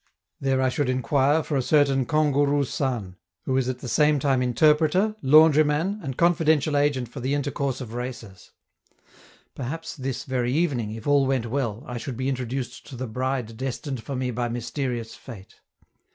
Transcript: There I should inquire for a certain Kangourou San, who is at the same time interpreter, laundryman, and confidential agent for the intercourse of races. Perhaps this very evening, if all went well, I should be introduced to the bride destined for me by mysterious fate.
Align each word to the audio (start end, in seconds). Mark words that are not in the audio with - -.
There 0.39 0.63
I 0.63 0.69
should 0.69 0.89
inquire 0.89 1.43
for 1.43 1.55
a 1.55 1.61
certain 1.61 2.07
Kangourou 2.07 2.65
San, 2.65 3.17
who 3.43 3.55
is 3.55 3.69
at 3.69 3.81
the 3.81 3.87
same 3.87 4.17
time 4.17 4.41
interpreter, 4.41 5.15
laundryman, 5.21 5.99
and 6.01 6.17
confidential 6.17 6.75
agent 6.75 7.07
for 7.07 7.19
the 7.19 7.35
intercourse 7.35 7.81
of 7.81 7.93
races. 7.93 8.49
Perhaps 9.53 9.95
this 9.97 10.23
very 10.23 10.51
evening, 10.53 10.89
if 10.89 11.05
all 11.05 11.27
went 11.27 11.51
well, 11.51 11.83
I 11.85 11.99
should 11.99 12.17
be 12.17 12.29
introduced 12.29 12.83
to 12.87 12.95
the 12.95 13.05
bride 13.05 13.57
destined 13.57 14.01
for 14.01 14.15
me 14.15 14.31
by 14.31 14.49
mysterious 14.49 15.13
fate. 15.13 15.59